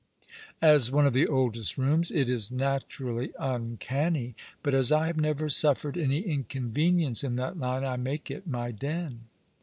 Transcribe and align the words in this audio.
As 0.63 0.89
one 0.89 1.05
of 1.05 1.13
the 1.13 1.27
oldest 1.27 1.77
rooms 1.77 2.09
it 2.09 2.27
is 2.27 2.49
naturally 2.51 3.27
Tincanny; 3.39 4.33
but 4.63 4.73
as 4.73 4.91
I 4.91 5.05
have 5.05 5.17
never 5.17 5.47
suffered 5.47 5.95
any 5.95 6.21
inconvenience 6.21 7.23
in 7.23 7.35
that 7.35 7.59
line, 7.59 7.83
I 7.83 7.97
make 7.97 8.31
it 8.31 8.47
my 8.47 8.71
den." 8.71 9.25